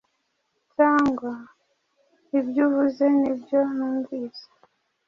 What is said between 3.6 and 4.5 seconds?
numvise?